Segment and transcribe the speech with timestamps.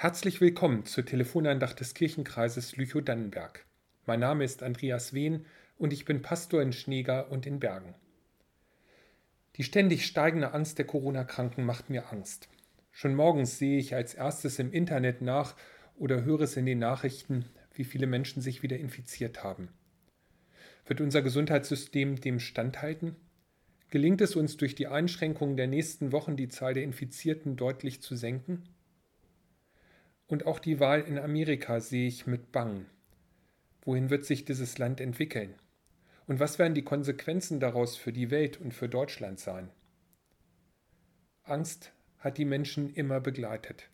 [0.00, 3.66] Herzlich willkommen zur Telefonandacht des Kirchenkreises Lüchow-Dannenberg.
[4.06, 5.44] Mein Name ist Andreas Wehn
[5.76, 7.96] und ich bin Pastor in Schneeger und in Bergen.
[9.56, 12.48] Die ständig steigende Angst der Corona-Kranken macht mir Angst.
[12.92, 15.56] Schon morgens sehe ich als erstes im Internet nach
[15.96, 19.68] oder höre es in den Nachrichten, wie viele Menschen sich wieder infiziert haben.
[20.86, 23.16] Wird unser Gesundheitssystem dem standhalten?
[23.90, 28.14] Gelingt es uns durch die Einschränkungen der nächsten Wochen die Zahl der Infizierten deutlich zu
[28.14, 28.62] senken?
[30.28, 32.86] Und auch die Wahl in Amerika sehe ich mit Bangen.
[33.82, 35.54] Wohin wird sich dieses Land entwickeln?
[36.26, 39.70] Und was werden die Konsequenzen daraus für die Welt und für Deutschland sein?
[41.42, 43.88] Angst hat die Menschen immer begleitet.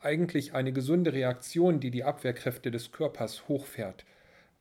[0.00, 4.06] Eigentlich eine gesunde Reaktion, die die Abwehrkräfte des Körpers hochfährt,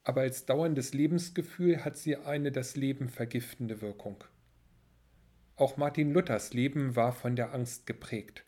[0.03, 4.23] aber als dauerndes Lebensgefühl hat sie eine das Leben vergiftende Wirkung.
[5.55, 8.43] Auch Martin Luthers Leben war von der Angst geprägt.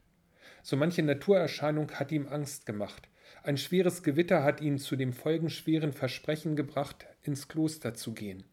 [0.68, 3.08] So manche Naturerscheinung hat ihm Angst gemacht.
[3.42, 8.44] Ein schweres Gewitter hat ihn zu dem folgenschweren Versprechen gebracht, ins Kloster zu gehen.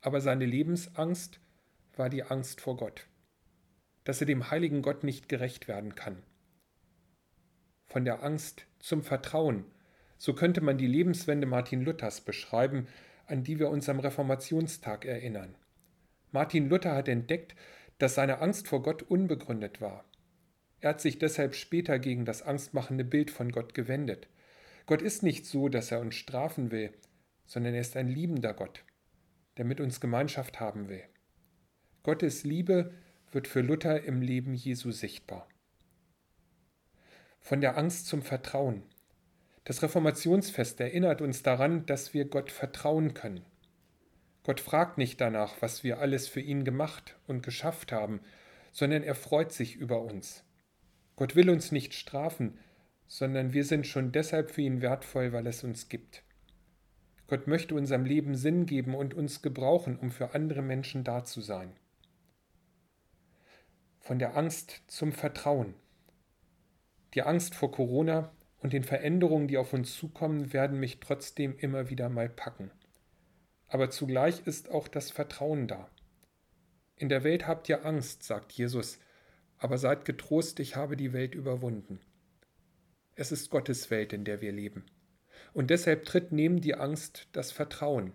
[0.00, 1.38] Aber seine Lebensangst
[1.96, 3.06] war die Angst vor Gott,
[4.04, 6.22] dass er dem heiligen Gott nicht gerecht werden kann.
[7.84, 9.66] Von der Angst zum Vertrauen,
[10.16, 12.88] so könnte man die Lebenswende Martin Luthers beschreiben,
[13.26, 15.56] an die wir uns am Reformationstag erinnern.
[16.32, 17.54] Martin Luther hat entdeckt,
[17.98, 20.07] dass seine Angst vor Gott unbegründet war.
[20.80, 24.28] Er hat sich deshalb später gegen das angstmachende Bild von Gott gewendet.
[24.86, 26.92] Gott ist nicht so, dass er uns strafen will,
[27.46, 28.84] sondern er ist ein liebender Gott,
[29.56, 31.02] der mit uns Gemeinschaft haben will.
[32.02, 32.92] Gottes Liebe
[33.32, 35.48] wird für Luther im Leben Jesu sichtbar.
[37.40, 38.82] Von der Angst zum Vertrauen.
[39.64, 43.44] Das Reformationsfest erinnert uns daran, dass wir Gott vertrauen können.
[44.44, 48.20] Gott fragt nicht danach, was wir alles für ihn gemacht und geschafft haben,
[48.72, 50.44] sondern er freut sich über uns.
[51.18, 52.60] Gott will uns nicht strafen,
[53.08, 56.22] sondern wir sind schon deshalb für ihn wertvoll, weil es uns gibt.
[57.26, 61.40] Gott möchte unserem Leben Sinn geben und uns gebrauchen, um für andere Menschen da zu
[61.40, 61.72] sein.
[63.98, 65.74] Von der Angst zum Vertrauen.
[67.14, 68.30] Die Angst vor Corona
[68.60, 72.70] und den Veränderungen, die auf uns zukommen, werden mich trotzdem immer wieder mal packen.
[73.66, 75.90] Aber zugleich ist auch das Vertrauen da.
[76.94, 79.00] In der Welt habt ihr Angst, sagt Jesus,
[79.58, 82.00] aber seid getrost, ich habe die Welt überwunden.
[83.14, 84.84] Es ist Gottes Welt, in der wir leben.
[85.52, 88.12] Und deshalb tritt neben die Angst das Vertrauen.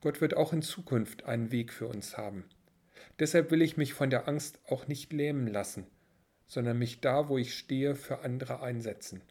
[0.00, 2.44] Gott wird auch in Zukunft einen Weg für uns haben.
[3.18, 5.86] Deshalb will ich mich von der Angst auch nicht lähmen lassen,
[6.46, 9.22] sondern mich da, wo ich stehe, für andere einsetzen.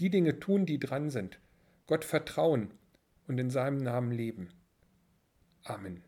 [0.00, 1.38] Die Dinge tun, die dran sind,
[1.86, 2.70] Gott vertrauen
[3.26, 4.48] und in seinem Namen leben.
[5.62, 6.02] Amen.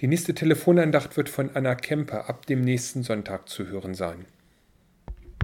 [0.00, 4.26] Die nächste Telefonandacht wird von Anna Kemper ab dem nächsten Sonntag zu hören sein.